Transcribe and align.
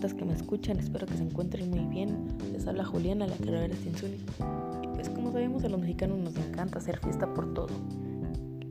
que 0.00 0.24
me 0.24 0.32
escuchan, 0.32 0.78
espero 0.78 1.06
que 1.06 1.14
se 1.14 1.22
encuentren 1.22 1.68
muy 1.70 1.84
bien. 1.84 2.26
Les 2.52 2.66
habla 2.66 2.84
Juliana, 2.84 3.26
la 3.26 3.36
de 3.36 3.74
Cinsuni. 3.74 4.16
Y 4.82 4.88
pues 4.94 5.10
como 5.10 5.30
sabemos 5.30 5.62
a 5.64 5.68
los 5.68 5.78
mexicanos 5.78 6.18
nos 6.18 6.36
encanta 6.36 6.78
hacer 6.78 6.98
fiesta 7.00 7.32
por 7.34 7.52
todo. 7.52 7.68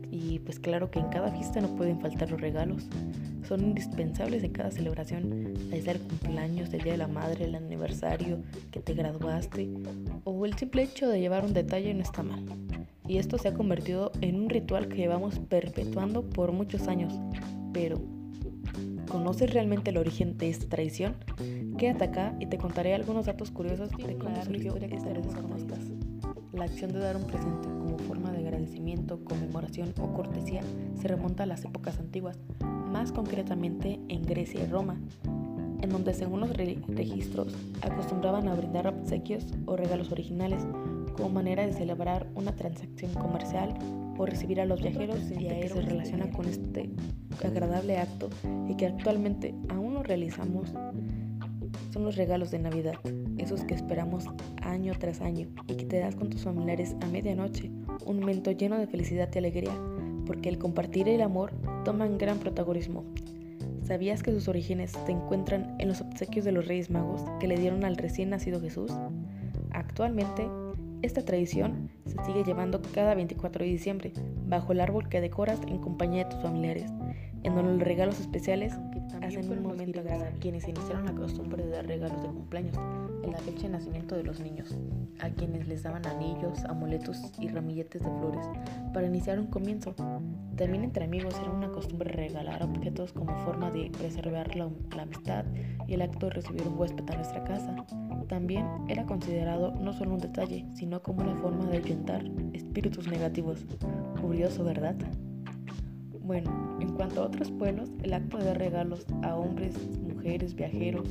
Y 0.10 0.40
pues 0.40 0.60
claro 0.60 0.90
que 0.90 1.00
en 1.00 1.08
cada 1.10 1.32
fiesta 1.32 1.62
no 1.62 1.68
pueden 1.76 2.02
faltar 2.02 2.32
los 2.32 2.42
regalos. 2.42 2.88
Son 3.48 3.62
indispensables 3.62 4.44
en 4.44 4.52
cada 4.52 4.72
celebración, 4.72 5.54
desde 5.70 5.92
el 5.92 6.00
cumpleaños, 6.00 6.74
el 6.74 6.82
día 6.82 6.94
de 6.94 6.98
la 6.98 7.08
madre, 7.08 7.46
el 7.46 7.56
aniversario, 7.56 8.40
que 8.72 8.80
te 8.80 8.96
graduaste, 8.96 9.70
o 10.24 10.46
el 10.48 10.56
simple 10.56 10.82
hecho 10.82 11.08
de 11.08 11.20
llevar 11.20 11.46
un 11.46 11.54
detalle 11.54 11.94
no 11.94 12.02
está 12.02 12.24
mal. 12.24 12.44
Y 13.08 13.18
esto 13.18 13.38
se 13.38 13.50
ha 13.50 13.54
convertido 13.54 14.12
en 14.22 14.36
un 14.36 14.50
ritual 14.50 14.88
que 14.88 14.98
llevamos 14.98 15.38
perpetuando 15.38 16.28
por 16.28 16.52
muchos 16.52 16.88
años. 16.88 17.14
Pero 17.72 18.19
¿Conoces 19.10 19.52
realmente 19.52 19.90
el 19.90 19.98
origen 19.98 20.38
de 20.38 20.50
esta 20.50 20.68
tradición? 20.68 21.16
Quédate 21.80 22.04
acá 22.04 22.36
y 22.40 22.46
te 22.46 22.60
contaré 22.60 22.94
algunos 22.94 23.26
datos 23.26 23.50
curiosos 23.50 23.90
de 23.90 24.18
cómo 24.18 24.44
surgió 24.44 24.76
esta 24.76 25.42
conozcas. 25.42 25.80
La 26.54 26.66
acción 26.66 26.94
de 26.94 27.00
dar 27.00 27.18
un 27.18 27.24
presente 27.24 27.68
como 27.68 27.98
forma 27.98 28.32
de 28.32 28.40
agradecimiento, 28.40 29.24
conmemoración 29.24 29.96
o 30.00 30.14
cortesía 30.14 30.62
se 31.02 31.08
remonta 31.08 31.44
a 31.44 31.48
las 31.48 31.66
épocas 31.66 31.98
antiguas, 31.98 32.38
más 32.92 33.12
concretamente 33.12 34.00
en 34.10 34.22
Grecia 34.22 34.62
y 34.64 34.68
Roma, 34.68 35.02
en 35.82 35.90
donde 35.90 36.14
según 36.14 36.42
los 36.42 36.56
registros 36.56 37.56
acostumbraban 37.82 38.48
a 38.48 38.54
brindar 38.54 38.88
obsequios 38.88 39.46
o 39.66 39.76
regalos 39.76 40.12
originales 40.12 40.62
como 41.20 41.32
manera 41.32 41.68
de 41.68 41.74
celebrar 41.74 42.28
una 42.34 42.56
transacción 42.56 43.14
comercial 43.14 43.78
o 44.18 44.26
recibir 44.26 44.62
a 44.62 44.66
los 44.66 44.82
viajeros 44.82 45.20
y 45.32 45.50
a 45.50 45.60
que 45.60 45.68
se 45.68 45.82
relaciona 45.82 46.32
con 46.32 46.48
este 46.48 46.90
agradable 47.44 47.98
acto 47.98 48.30
y 48.70 48.76
que 48.76 48.86
actualmente 48.86 49.54
aún 49.68 49.96
no 49.96 50.04
realizamos 50.04 50.74
son 51.92 52.06
los 52.06 52.16
regalos 52.16 52.52
de 52.52 52.60
Navidad, 52.60 52.94
esos 53.38 53.66
que 53.66 53.74
esperamos 53.74 54.26
año 54.62 54.94
tras 54.98 55.20
año 55.20 55.50
y 55.68 55.76
que 55.76 55.86
te 55.86 56.00
das 56.00 56.16
con 56.16 56.30
tus 56.30 56.44
familiares 56.44 56.96
a 57.02 57.08
medianoche, 57.08 57.70
un 58.06 58.22
momento 58.22 58.52
lleno 58.52 58.78
de 58.78 58.88
felicidad 58.88 59.30
y 59.34 59.40
alegría, 59.40 59.74
porque 60.26 60.48
el 60.48 60.58
compartir 60.58 61.10
el 61.10 61.22
amor 61.22 61.52
toman 61.84 62.18
gran 62.18 62.40
protagonismo. 62.40 63.04
¿Sabías 63.84 64.24
que 64.24 64.32
sus 64.32 64.48
orígenes 64.48 64.92
se 65.06 65.12
encuentran 65.12 65.76
en 65.80 65.90
los 65.90 66.00
obsequios 66.00 66.46
de 66.46 66.54
los 66.54 66.66
Reyes 66.66 66.90
Magos 66.90 67.24
que 67.42 67.48
le 67.48 67.58
dieron 67.58 67.84
al 67.84 67.98
recién 67.98 68.30
nacido 68.30 68.62
Jesús? 68.62 68.92
Actualmente, 69.72 70.48
esta 71.02 71.24
tradición 71.24 71.90
se 72.06 72.24
sigue 72.26 72.44
llevando 72.44 72.82
cada 72.94 73.16
24 73.16 73.64
de 73.64 73.72
diciembre, 73.72 74.14
bajo 74.48 74.72
el 74.72 74.82
árbol 74.82 75.10
que 75.10 75.22
decoras 75.22 75.60
en 75.68 75.80
compañía 75.80 76.26
de 76.26 76.32
tus 76.32 76.42
familiares, 76.42 76.92
en 77.50 77.56
donde 77.56 77.74
los 77.74 77.82
regalos 77.82 78.20
especiales 78.20 78.74
hacen 79.22 79.52
un 79.52 79.64
momento 79.64 80.00
agradable. 80.00 80.38
Quienes 80.40 80.68
iniciaron 80.68 81.06
la 81.06 81.14
costumbre 81.14 81.66
de 81.66 81.72
dar 81.72 81.88
regalos 81.88 82.22
de 82.22 82.30
cumpleaños 82.30 82.78
en 83.24 83.32
la 83.32 83.40
fecha 83.40 83.64
de 83.64 83.70
nacimiento 83.70 84.16
de 84.16 84.24
los 84.24 84.40
niños, 84.40 84.78
a 85.20 85.30
quienes 85.32 85.68
les 85.68 85.84
daban 85.84 86.06
anillos, 86.06 86.64
amuletos 86.66 87.32
y 87.40 87.48
ramilletes 87.48 88.02
de 88.02 88.10
flores 88.10 88.46
para 88.94 89.08
iniciar 89.08 89.40
un 89.40 89.48
comienzo. 89.48 89.96
También 90.56 90.84
entre 90.84 91.06
amigos 91.06 91.36
era 91.42 91.52
una 91.52 91.72
costumbre 91.72 92.12
regalar 92.12 92.64
objetos 92.64 93.14
como 93.14 93.36
forma 93.44 93.72
de 93.72 93.92
preservar 93.98 94.56
la, 94.56 94.70
la 94.96 95.04
amistad 95.04 95.46
y 95.88 95.96
el 95.96 96.02
acto 96.02 96.28
de 96.28 96.34
recibir 96.34 96.68
un 96.68 96.78
huésped 96.78 97.10
a 97.10 97.16
nuestra 97.16 97.44
casa. 97.44 97.76
También 98.28 98.68
era 98.88 99.06
considerado 99.06 99.72
no 99.72 99.92
solo 99.94 100.14
un 100.14 100.20
detalle, 100.20 100.66
sino 100.76 101.02
como 101.02 101.24
una 101.24 101.36
forma 101.36 101.66
de 101.66 101.78
ahuyentar 101.78 102.24
espíritus 102.54 103.08
negativos. 103.08 103.66
Curioso, 104.22 104.64
¿verdad? 104.64 104.96
Bueno, 106.30 106.78
en 106.80 106.94
cuanto 106.94 107.24
a 107.24 107.26
otros 107.26 107.50
pueblos, 107.50 107.90
el 108.04 108.14
acto 108.14 108.38
de 108.38 108.46
dar 108.46 108.60
regalos 108.60 109.04
a 109.24 109.36
hombres, 109.36 109.74
mujeres, 110.00 110.54
viajeros, 110.54 111.10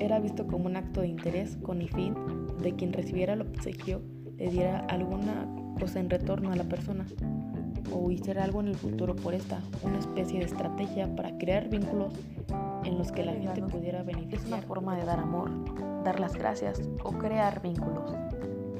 era 0.00 0.18
visto 0.18 0.44
como 0.48 0.66
un 0.66 0.74
acto 0.74 1.02
de 1.02 1.06
interés 1.06 1.56
con 1.62 1.80
el 1.80 1.88
fin 1.90 2.16
de 2.60 2.74
quien 2.74 2.92
recibiera 2.92 3.34
el 3.34 3.42
obsequio 3.42 4.02
le 4.38 4.50
diera 4.50 4.80
alguna 4.88 5.46
cosa 5.78 6.00
en 6.00 6.10
retorno 6.10 6.50
a 6.50 6.56
la 6.56 6.64
persona 6.64 7.06
o 7.92 8.10
hiciera 8.10 8.42
algo 8.42 8.60
en 8.60 8.66
el 8.66 8.74
futuro 8.74 9.14
por 9.14 9.34
esta, 9.34 9.60
una 9.84 10.00
especie 10.00 10.40
de 10.40 10.46
estrategia 10.46 11.14
para 11.14 11.38
crear 11.38 11.68
vínculos 11.68 12.12
en 12.82 12.98
los 12.98 13.12
que 13.12 13.24
la 13.24 13.34
gente 13.34 13.62
pudiera 13.62 14.02
beneficiar. 14.02 14.40
Es 14.42 14.48
una 14.48 14.62
forma 14.62 14.96
de 14.96 15.04
dar 15.04 15.20
amor, 15.20 15.48
dar 16.02 16.18
las 16.18 16.34
gracias 16.34 16.82
o 17.04 17.12
crear 17.12 17.62
vínculos. 17.62 18.12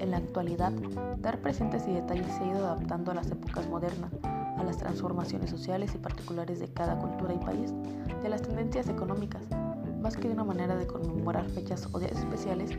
En 0.01 0.11
la 0.11 0.17
actualidad, 0.17 0.73
dar 1.19 1.39
presentes 1.39 1.87
y 1.87 1.93
detalles 1.93 2.27
se 2.27 2.43
ha 2.43 2.49
ido 2.49 2.67
adaptando 2.67 3.13
a 3.13 3.15
las 3.15 3.31
épocas 3.31 3.69
modernas, 3.69 4.11
a 4.57 4.65
las 4.65 4.79
transformaciones 4.79 5.51
sociales 5.51 5.95
y 5.95 5.99
particulares 5.99 6.59
de 6.59 6.69
cada 6.69 6.99
cultura 6.99 7.35
y 7.35 7.39
país, 7.39 7.73
de 8.23 8.29
las 8.29 8.43
tendencias 8.43 8.89
económicas, 8.89 9.43
más 10.07 10.17
que 10.17 10.29
de 10.29 10.35
una 10.35 10.45
manera 10.45 10.77
de 10.77 10.87
conmemorar 10.87 11.49
fechas 11.51 11.89
o 11.91 11.99
días 11.99 12.17
especiales, 12.17 12.71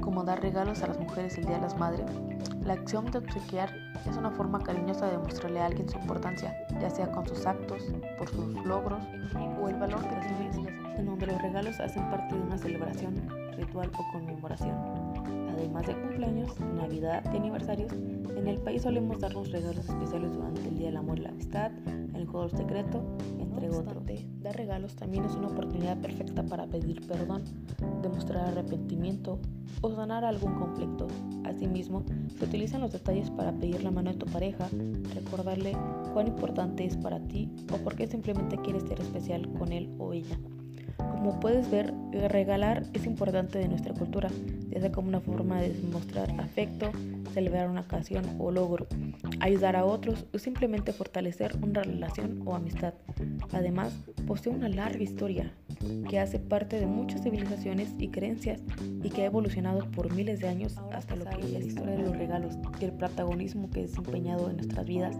como 0.00 0.22
dar 0.22 0.40
regalos 0.40 0.84
a 0.84 0.86
las 0.86 1.00
mujeres 1.00 1.36
el 1.36 1.46
Día 1.46 1.56
de 1.56 1.62
las 1.62 1.76
Madres. 1.76 2.06
La 2.64 2.74
acción 2.74 3.10
de 3.10 3.18
obsequiar 3.18 3.74
es 4.08 4.16
una 4.16 4.30
forma 4.30 4.62
cariñosa 4.62 5.10
de 5.10 5.18
mostrarle 5.18 5.58
a 5.58 5.66
alguien 5.66 5.88
su 5.88 5.98
importancia, 5.98 6.56
ya 6.80 6.88
sea 6.88 7.10
con 7.10 7.26
sus 7.26 7.44
actos, 7.44 7.82
por 8.16 8.28
sus 8.28 8.64
logros 8.64 9.02
o 9.60 9.68
el 9.68 9.74
valor 9.80 10.00
que 10.00 10.14
recibe, 10.14 10.70
en 10.96 11.06
donde 11.06 11.26
los 11.26 11.42
regalos 11.42 11.80
hacen 11.80 12.08
parte 12.08 12.36
de 12.36 12.40
una 12.40 12.56
celebración, 12.56 13.16
ritual 13.56 13.90
o 13.98 14.12
conmemoración. 14.12 14.76
Además 15.52 15.88
de 15.88 16.00
cumpleaños, 16.00 16.60
Navidad 16.60 17.24
y 17.34 17.36
aniversarios, 17.36 17.90
en 17.92 18.46
el 18.46 18.58
país 18.58 18.82
solemos 18.82 19.18
darnos 19.18 19.50
regalos 19.50 19.88
especiales 19.88 20.32
durante 20.32 20.68
el 20.68 20.78
Día 20.78 20.86
del 20.86 20.98
Amor 20.98 21.18
y 21.18 21.22
la 21.22 21.30
Amistad, 21.30 21.72
juego 22.30 22.48
secreto, 22.48 23.02
entre 23.38 23.70
otros. 23.70 24.00
Dar 24.40 24.56
regalos 24.56 24.96
también 24.96 25.24
es 25.24 25.34
una 25.34 25.48
oportunidad 25.48 26.00
perfecta 26.00 26.42
para 26.42 26.66
pedir 26.66 27.06
perdón, 27.06 27.44
demostrar 28.02 28.48
arrepentimiento 28.48 29.38
o 29.82 29.90
sanar 29.90 30.24
algún 30.24 30.54
conflicto. 30.54 31.06
Asimismo, 31.44 32.04
se 32.38 32.44
utilizan 32.44 32.80
los 32.80 32.92
detalles 32.92 33.30
para 33.30 33.52
pedir 33.52 33.82
la 33.82 33.90
mano 33.90 34.12
de 34.12 34.18
tu 34.18 34.26
pareja, 34.26 34.68
recordarle 35.14 35.76
cuán 36.12 36.28
importante 36.28 36.84
es 36.84 36.96
para 36.96 37.20
ti 37.28 37.50
o 37.72 37.76
por 37.78 37.96
qué 37.96 38.06
simplemente 38.06 38.56
quieres 38.58 38.84
ser 38.84 39.00
especial 39.00 39.52
con 39.54 39.72
él 39.72 39.94
o 39.98 40.12
ella. 40.12 40.38
Como 41.20 41.38
puedes 41.38 41.70
ver, 41.70 41.92
regalar 42.30 42.84
es 42.94 43.04
importante 43.04 43.58
de 43.58 43.68
nuestra 43.68 43.92
cultura, 43.92 44.30
ya 44.70 44.80
sea 44.80 44.90
como 44.90 45.08
una 45.08 45.20
forma 45.20 45.60
de 45.60 45.74
demostrar 45.74 46.30
afecto, 46.40 46.90
celebrar 47.34 47.68
una 47.68 47.82
ocasión 47.82 48.24
o 48.38 48.50
logro, 48.50 48.86
ayudar 49.38 49.76
a 49.76 49.84
otros 49.84 50.24
o 50.32 50.38
simplemente 50.38 50.94
fortalecer 50.94 51.58
una 51.60 51.82
relación 51.82 52.40
o 52.46 52.54
amistad. 52.54 52.94
Además, 53.52 53.92
posee 54.26 54.50
una 54.50 54.70
larga 54.70 55.02
historia 55.02 55.52
que 56.08 56.18
hace 56.18 56.38
parte 56.38 56.80
de 56.80 56.86
muchas 56.86 57.22
civilizaciones 57.22 57.94
y 57.98 58.08
creencias 58.08 58.62
y 59.02 59.10
que 59.10 59.20
ha 59.20 59.26
evolucionado 59.26 59.90
por 59.90 60.14
miles 60.14 60.40
de 60.40 60.48
años 60.48 60.78
hasta 60.90 61.16
lo 61.16 61.26
que 61.26 61.38
es 61.38 61.52
la 61.52 61.58
historia 61.58 61.96
de 61.96 62.02
los 62.02 62.16
regalos 62.16 62.54
y 62.80 62.86
el 62.86 62.92
protagonismo 62.92 63.68
que 63.68 63.80
ha 63.80 63.82
desempeñado 63.82 64.48
en 64.48 64.56
nuestras 64.56 64.86
vidas 64.86 65.18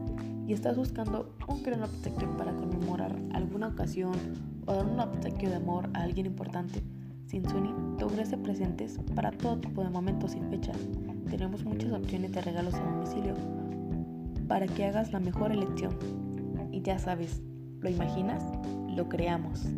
y 0.50 0.52
estás 0.52 0.76
buscando 0.76 1.32
un 1.46 1.62
gran 1.62 1.84
obsequio 1.84 2.36
para 2.36 2.52
conmemorar 2.56 3.14
alguna 3.32 3.68
ocasión 3.68 4.14
o 4.66 4.74
dar 4.74 4.84
un 4.84 4.98
obsequio 4.98 5.48
de 5.48 5.54
amor 5.54 5.88
a 5.94 6.02
alguien 6.02 6.26
importante, 6.26 6.82
Sinsuni 7.26 7.72
te 7.96 8.04
ofrece 8.04 8.36
presentes 8.36 8.98
para 9.14 9.30
todo 9.30 9.60
tipo 9.60 9.84
de 9.84 9.90
momentos 9.90 10.34
y 10.34 10.40
fechas. 10.50 10.76
Tenemos 11.30 11.64
muchas 11.64 11.92
opciones 11.92 12.32
de 12.32 12.40
regalos 12.40 12.74
a 12.74 12.80
domicilio 12.80 13.34
para 14.48 14.66
que 14.66 14.86
hagas 14.86 15.12
la 15.12 15.20
mejor 15.20 15.52
elección. 15.52 15.96
Y 16.72 16.82
ya 16.82 16.98
sabes, 16.98 17.40
¿lo 17.78 17.88
imaginas? 17.88 18.42
Lo 18.88 19.08
creamos. 19.08 19.68